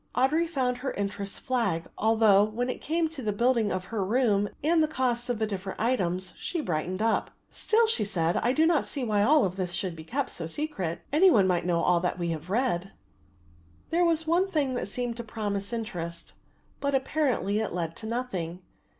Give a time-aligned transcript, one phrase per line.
[0.15, 4.49] Audry found her interest flag; although, when it came to the building of her room
[4.63, 7.29] and the cost of the different items, she brightened up.
[7.51, 11.01] "Still," she said, "I do not see why all this should be kept so secret;
[11.13, 12.93] any one might know all that we have read."
[13.91, 16.33] There was one thing that seemed to promise interest,
[16.79, 18.63] but apparently it led to nothing.